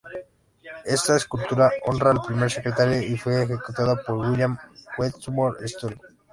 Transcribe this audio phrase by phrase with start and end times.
[0.83, 4.57] Esta escultura honra al primer secretario y fue ejecutada por William
[4.97, 6.01] Wetmore Story.